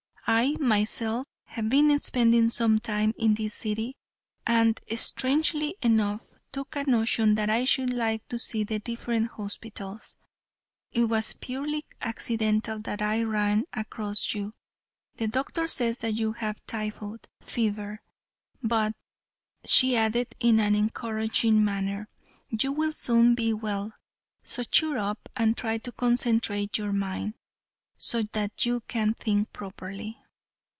[0.33, 3.97] "I, myself, have been spending some time in this city,
[4.47, 10.15] and, strangely enough, took a notion that I should like to see the different hospitals.
[10.93, 14.53] It was purely accidental that I ran across you.
[15.17, 18.01] The doctor says you have typhoid fever,
[18.63, 18.93] but,"
[19.65, 22.07] she added, in an encouraging manner,
[22.51, 23.95] "you will soon be well.
[24.45, 27.33] So cheer up, and try to concentrate your mind,
[27.97, 30.17] so that you can think properly."